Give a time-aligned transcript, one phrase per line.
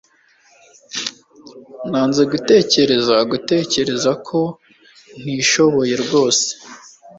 [1.89, 4.39] Nanze gutekereza gutekereza ko
[5.21, 6.47] ntishoboye rwose